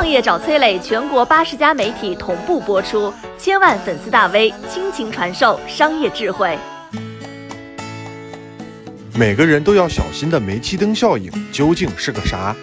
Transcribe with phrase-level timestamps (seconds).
[0.00, 6.56] 创业找崔磊，全国八十家媒体同步播出，千万粉丝大 V 倾情传授商业智慧。
[9.14, 12.56] 每个人都要小心的煤气灯效应究竟是个啥？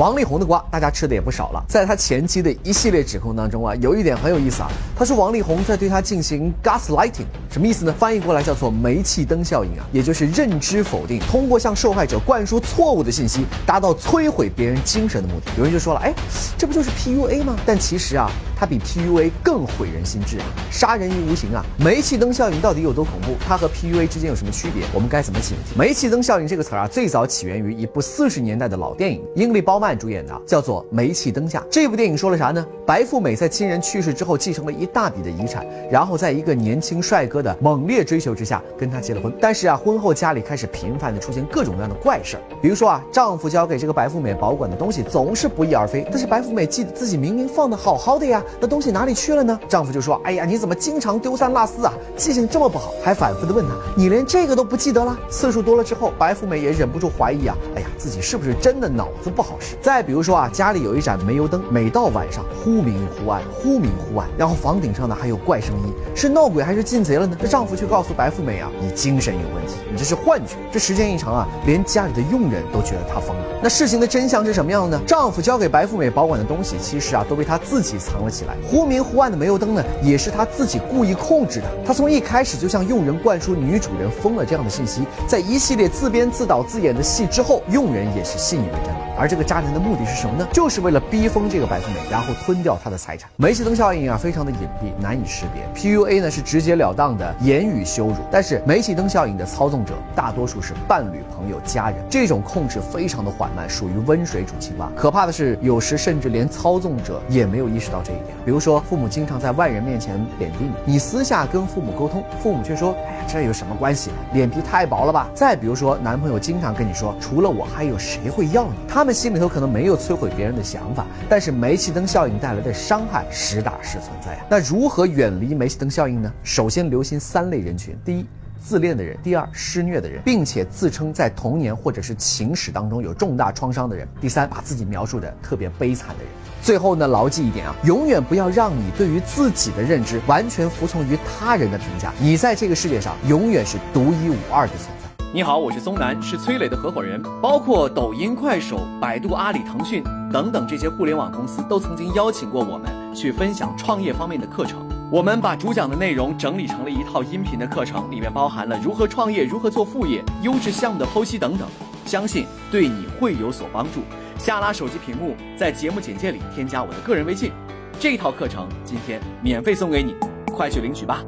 [0.00, 1.62] 王力宏的瓜，大家吃的也不少了。
[1.68, 4.70] 在他前期的一系列指控当中啊，有一点很有意思啊。
[4.96, 7.92] 他说王力宏在对他进行 gaslighting，什么意思呢？
[7.98, 15.50] 翻译过来叫做煤气灯效应啊，也就是认知否定，通过向受害者灌输错误的信息，达到摧毁别人精神的目的。
[15.58, 16.14] 有人就说了，哎，
[16.56, 17.54] 这不就是 PUA 吗？
[17.66, 20.36] 但其实啊，它比 PUA 更毁人心智，
[20.70, 21.64] 杀人于无形啊。
[21.78, 23.34] 煤气灯效应到底有多恐怖？
[23.48, 24.84] 它和 PUA 之间有什么区别？
[24.92, 25.78] 我们该怎么警惕？
[25.78, 29.98] 煤气灯效应这个词啊，最早起源于一部四十年代的老电影，英利鲍曼。
[29.98, 32.66] 主演的叫做《煤气灯下》这部电影说了啥呢？
[32.86, 39.32] 白富美在亲人去世之后继承了一大笔的遗产，然后在一个年轻帅哥的猛烈追求之下跟他结了婚。
[39.40, 46.06] 但是啊，婚后家里开始频繁的出现各种各样的怪事儿，比如说啊，丈夫交给这个白富美保管的东西总是不翼而飞。
[46.10, 49.58] 但是白富美记得自己明明放的好好的呀，那东西哪里去了呢？
[49.68, 51.92] 丈夫就说：“哎呀，你怎么经常丢三落四啊？
[52.16, 59.76] 记性这么不好？”还反复的问他：“你连这个都不记得了？”次数多了之后，白富美也忍不住怀疑啊，哎呀，自己是不是真的脑子不好使？
[59.80, 67.36] 再比如说啊，家里有一盏煤油灯，每到晚上忽明忽暗，忽明忽暗，然后房顶上呢还有怪声音，是闹鬼还是进贼了呢？
[67.40, 70.56] 这丈夫却告诉白富美啊，你精神有问题，你这是幻觉。
[70.72, 73.44] 这时间一长啊，连家里的佣人都觉得他疯了。
[73.62, 75.02] 那事情的真相是什么样的呢？
[75.06, 78.56] 丈夫交给白富美保管的东西，其实啊都被她自己藏了起来。
[78.68, 81.66] 忽明忽暗的煤油灯呢，也是他自己故意控制的。
[81.84, 89.00] 他从一开始就向佣人灌输女主人疯了这样的信息，在一系列自编自导自演的戏之后，佣人也是信以为真了。
[89.18, 90.48] 而这个渣男的目的是什么呢？
[90.50, 93.28] 就是为了逼疯这个白富美，然后吞掉她的财产。
[93.36, 95.62] 煤气灯效应啊，非常的隐蔽，难以识别。
[95.74, 104.90] PUA 呢是直截了当的言语羞辱，但是煤气灯效应的操纵者大多数是伴侣、朋友、家人，这种控制非常的缓慢，属于温水煮青蛙。
[104.96, 114.10] 可怕的是，有时甚至连操纵者也没有意识到这一比如说，父母经常在外人面前贬低你，你私下跟父母沟通，父母却说：“哎呀，这有什么关系？
[114.32, 119.10] 脸皮太薄了吧？”再比如说，男朋友经常跟你说：“除了我，还有谁会要你？”他们。
[119.20, 124.46] 心里头可能没有摧毁别人的想法，但是煤气灯效应带来的伤害实打实存在啊。
[124.48, 126.32] 那如何远离煤气灯效应呢？
[126.42, 128.26] 首先留心三类人群：第一，
[128.60, 136.32] 自恋的人；第二，施虐的人，并且自称在童年或者是情史当中有重大创伤的人；第三，把自己描述的特别悲惨的人。
[136.62, 142.12] 最后呢，牢记一点啊，永远不要让你对于自己的认知完全服从于他人的评价。
[142.20, 145.10] 你在这个世界上永远是独一无二的存在。
[145.32, 147.22] 你好，我是松南，是崔磊的合伙人。
[147.40, 154.89] 包括抖音、快手、百度、阿里、腾讯等等这些互联网公司，都曾经邀请过我们去分享创业方面的课程。
[155.12, 161.66] 我们把主讲的内容整理成了一套音频的课程，里面包含了如何创业、如何做副业、优质项目的剖析等等，
[162.06, 164.02] 相信对你会有所帮助。
[164.38, 167.50] 下拉手机屏幕，在节目简介里添加我的个人微信，
[167.98, 170.14] 这套课程今天免费送给你，
[170.46, 171.24] 快去领取吧。